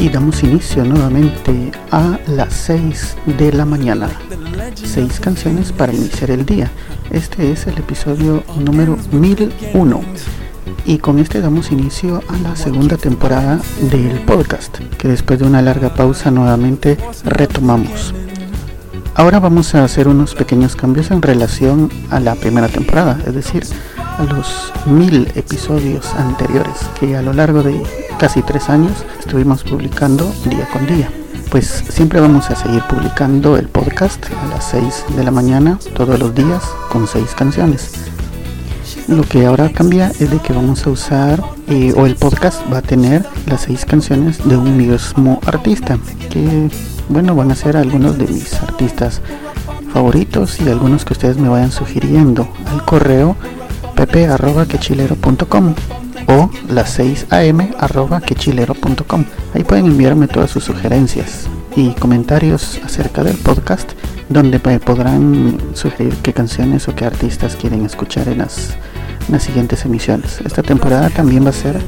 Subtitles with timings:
[0.00, 4.08] y damos inicio nuevamente a las 6 de la mañana.
[4.74, 6.70] Seis canciones para iniciar el día.
[7.10, 10.00] Este es el episodio número 1001
[10.86, 13.60] y con este damos inicio a la segunda temporada
[13.90, 18.14] del podcast que después de una larga pausa nuevamente retomamos.
[19.14, 23.64] Ahora vamos a hacer unos pequeños cambios en relación a la primera temporada, es decir,
[23.98, 27.82] a los mil episodios anteriores que a lo largo de
[28.20, 31.10] casi tres años estuvimos publicando día con día.
[31.50, 36.18] Pues siempre vamos a seguir publicando el podcast a las 6 de la mañana todos
[36.18, 37.92] los días con seis canciones.
[39.08, 42.78] Lo que ahora cambia es de que vamos a usar eh, o el podcast va
[42.78, 45.98] a tener las seis canciones de un mismo artista
[46.28, 46.68] que
[47.08, 49.22] bueno van a ser algunos de mis artistas
[49.94, 53.34] favoritos y algunos que ustedes me vayan sugiriendo al correo
[53.96, 55.74] pepe.quechilero.com
[56.26, 59.24] o las 6 am arroba quechilero.com.
[59.54, 63.92] Ahí pueden enviarme todas sus sugerencias y comentarios acerca del podcast
[64.28, 68.76] donde podrán sugerir qué canciones o qué artistas quieren escuchar en las,
[69.28, 70.40] las siguientes emisiones.
[70.44, 71.80] Esta temporada también va a ser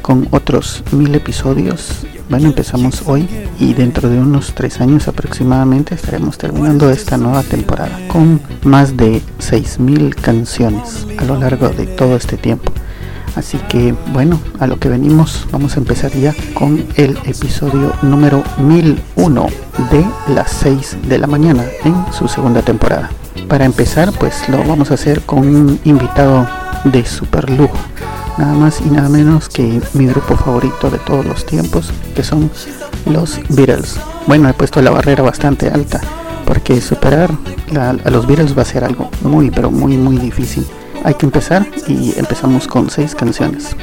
[0.00, 2.06] con otros mil episodios.
[2.28, 7.98] Bueno, empezamos hoy y dentro de unos tres años aproximadamente estaremos terminando esta nueva temporada
[8.08, 12.72] con más de 6.000 canciones a lo largo de todo este tiempo.
[13.36, 18.42] Así que bueno, a lo que venimos, vamos a empezar ya con el episodio número
[18.58, 19.46] 1001
[19.90, 23.10] de las 6 de la mañana en su segunda temporada.
[23.48, 26.46] Para empezar, pues lo vamos a hacer con un invitado
[26.84, 27.78] de super lujo
[28.38, 32.50] nada más y nada menos que mi grupo favorito de todos los tiempos, que son
[33.06, 33.98] los Beatles.
[34.26, 36.00] Bueno, he puesto la barrera bastante alta,
[36.46, 37.30] porque superar
[37.76, 40.66] a los Beatles va a ser algo muy, pero muy, muy difícil.
[41.04, 43.76] Hay que empezar y empezamos con seis canciones.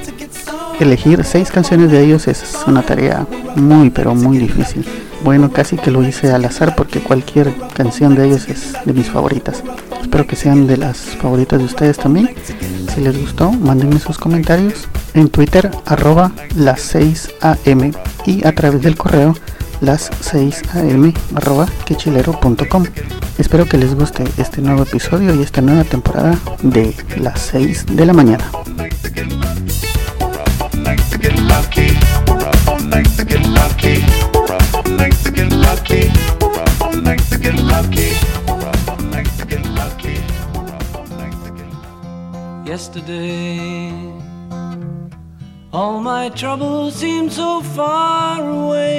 [0.80, 4.86] Elegir seis canciones de ellos es una tarea muy, pero muy difícil.
[5.24, 9.10] Bueno, casi que lo hice al azar porque cualquier canción de ellos es de mis
[9.10, 9.64] favoritas.
[10.02, 12.30] Espero que sean de las favoritas de ustedes también.
[12.96, 17.92] Si les gustó, mándenme sus comentarios en Twitter arroba las 6 am
[18.26, 19.36] y a través del correo
[19.82, 22.86] las 6 am arroba quechilero.com.
[23.38, 28.06] Espero que les guste este nuevo episodio y esta nueva temporada de las 6 de
[28.06, 28.52] la mañana.
[42.66, 43.92] Yesterday,
[45.74, 48.99] all my troubles seem so far away.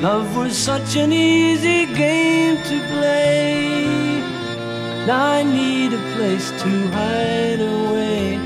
[0.00, 3.84] Love was such an easy game to play.
[5.06, 8.38] Now I need a place to hide away.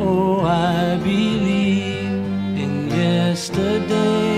[0.00, 4.37] Oh, I believe in yesterday.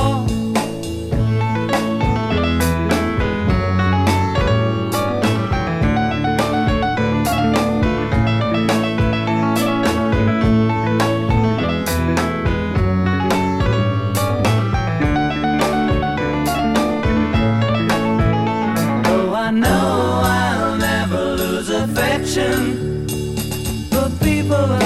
[24.51, 24.80] people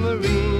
[0.00, 0.59] marine.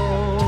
[0.00, 0.47] Oh.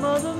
[0.00, 0.39] Mother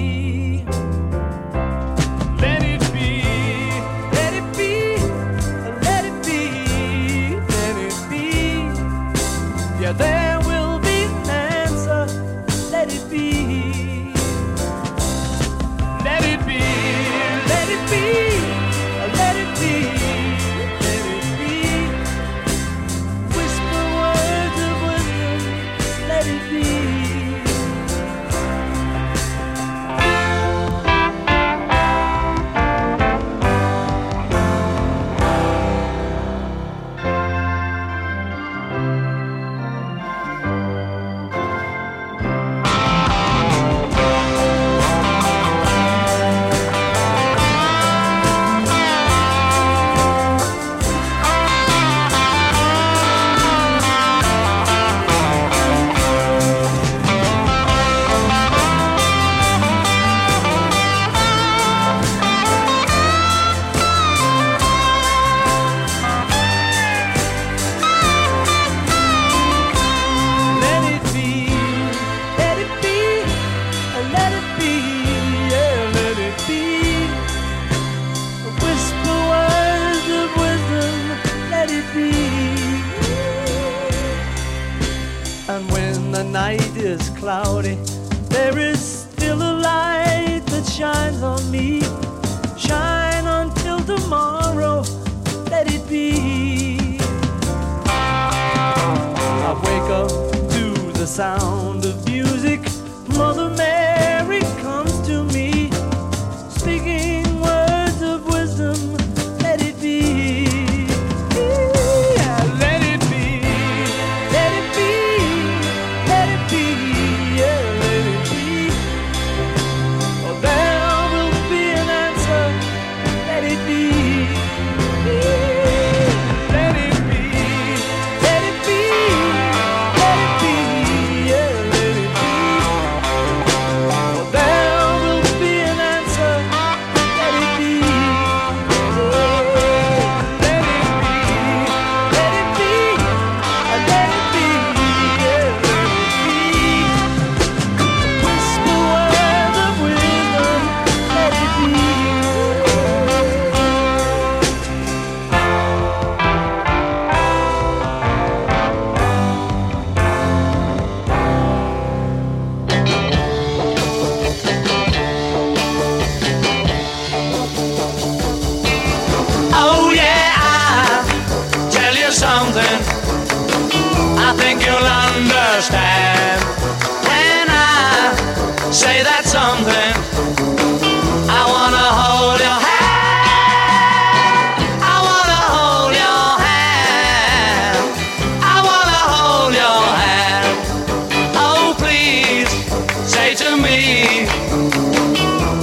[193.35, 194.27] Say to me,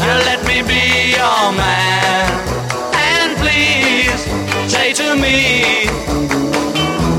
[0.00, 2.30] and let me be your man.
[2.94, 4.22] And please
[4.72, 5.84] say to me,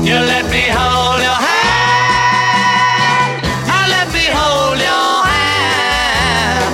[0.06, 3.42] you let me hold your hand.
[3.68, 6.64] I let me hold your hand.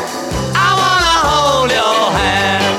[0.54, 2.76] I wanna hold your hand.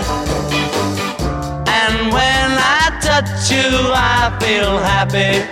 [1.67, 5.45] And when I touch you, I feel happy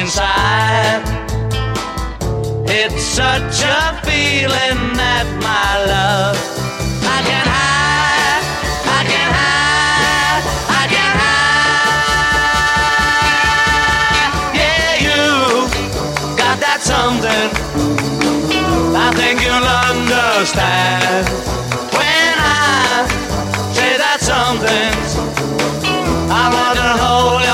[0.00, 1.23] inside.
[2.76, 6.34] It's such a feeling that my love
[7.06, 8.42] I can hide,
[8.98, 10.42] I can hide,
[10.74, 11.78] I can hide.
[14.58, 15.22] Yeah, you
[16.34, 17.54] got that something.
[18.98, 21.30] I think you'll understand
[21.94, 23.06] when I
[23.70, 24.98] say that something.
[26.26, 27.53] I wanna hold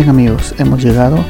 [0.00, 1.22] bien amigos, hemos llegado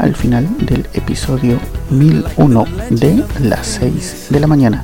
[0.00, 1.60] al final del episodio
[1.90, 4.82] 1001 de las 6 de la mañana.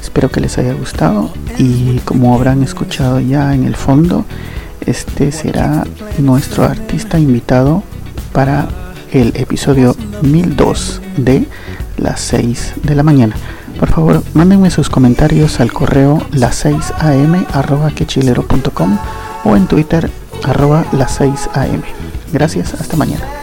[0.00, 4.24] Espero que les haya gustado y como habrán escuchado ya en el fondo,
[4.86, 7.82] este será nuestro artista invitado
[8.32, 8.66] para
[9.12, 11.46] el episodio 1002 de
[11.98, 13.34] las 6 de la mañana.
[13.78, 18.98] Por favor, mándenme sus comentarios al correo las 6am arroba quechilero.com
[19.44, 20.10] o en Twitter
[20.44, 21.82] arroba las 6am.
[22.32, 23.39] Gracias, hasta mañana.